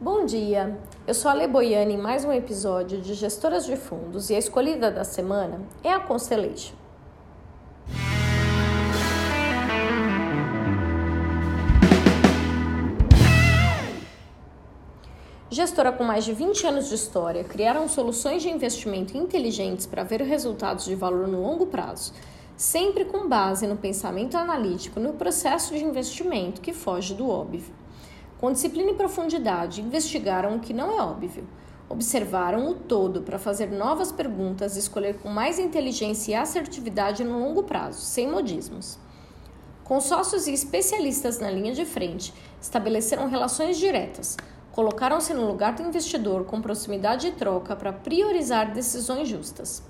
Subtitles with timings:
[0.00, 0.76] Bom dia,
[1.06, 4.38] eu sou a Le Boiani em mais um episódio de Gestoras de Fundos e a
[4.38, 6.74] escolhida da semana é a Constellation.
[15.48, 20.20] Gestora com mais de 20 anos de história, criaram soluções de investimento inteligentes para ver
[20.22, 22.12] resultados de valor no longo prazo,
[22.56, 27.83] sempre com base no pensamento analítico no processo de investimento que foge do óbvio.
[28.44, 31.48] Com disciplina e profundidade, investigaram o que não é óbvio.
[31.88, 37.38] Observaram o todo para fazer novas perguntas e escolher com mais inteligência e assertividade no
[37.38, 38.98] longo prazo, sem modismos.
[39.82, 44.36] Com sócios e especialistas na linha de frente, estabeleceram relações diretas,
[44.72, 49.82] colocaram-se no lugar do investidor com proximidade e troca para priorizar decisões justas.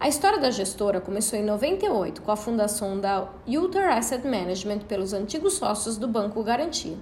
[0.00, 5.12] A história da gestora começou em 98 com a fundação da Uther Asset Management pelos
[5.12, 6.96] antigos sócios do Banco Garantia,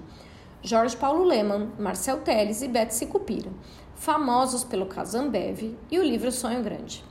[0.67, 3.51] Jorge Paulo Leman, Marcel Teles e Betsy Cupira,
[3.95, 7.05] famosos pelo caso Ambev e o livro Sonho Grande.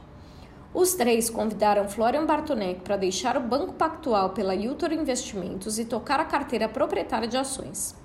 [0.74, 6.20] Os três convidaram Florian Bartonek para deixar o Banco Pactual pela Uther Investimentos e tocar
[6.20, 7.96] a carteira proprietária de ações.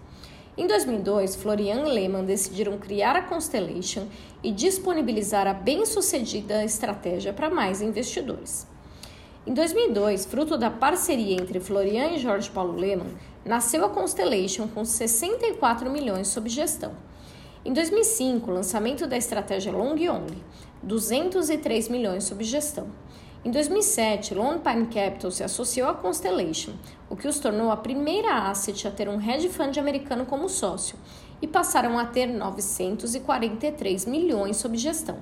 [0.54, 4.06] Em 2002, Florian e Lehman decidiram criar a Constellation
[4.42, 8.66] e disponibilizar a bem-sucedida estratégia para mais investidores.
[9.48, 14.84] Em 2002, fruto da parceria entre Florian e Jorge Paulo Lehmann, nasceu a Constellation com
[14.84, 16.92] 64 milhões sob gestão.
[17.64, 20.44] Em 2005, lançamento da estratégia Long Only,
[20.82, 22.88] 203 milhões sob gestão.
[23.42, 26.72] Em 2007, Lone Pine Capital se associou à Constellation,
[27.08, 30.98] o que os tornou a primeira asset a ter um hedge fund americano como sócio,
[31.40, 35.16] e passaram a ter 943 milhões sob gestão.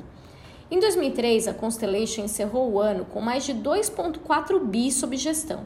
[0.69, 5.65] Em 2003, a Constellation encerrou o ano com mais de 2,4 bi sob gestão.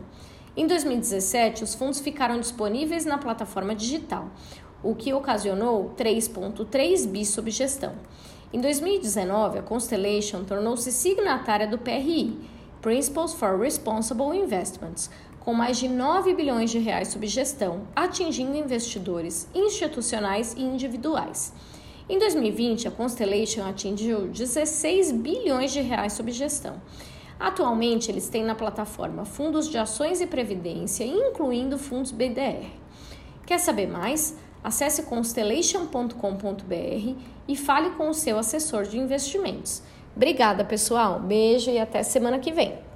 [0.55, 4.29] Em 2017, os fundos ficaram disponíveis na plataforma digital,
[4.83, 7.95] o que ocasionou 3,3 bi sob gestão.
[8.53, 12.39] Em 2019, a Constellation tornou-se signatária do PRI,
[12.83, 19.49] Principles for Responsible Investments, com mais de 9 bilhões de reais sob gestão, atingindo investidores
[19.55, 21.55] institucionais e individuais.
[22.11, 26.83] Em 2020, a Constellation atingiu 16 bilhões de reais sob gestão.
[27.39, 32.67] Atualmente, eles têm na plataforma fundos de ações e previdência, incluindo fundos BDR.
[33.47, 34.37] Quer saber mais?
[34.63, 37.15] Acesse constellation.com.br
[37.47, 39.81] e fale com o seu assessor de investimentos.
[40.17, 41.21] Obrigada, pessoal.
[41.21, 42.90] Beijo e até semana que vem.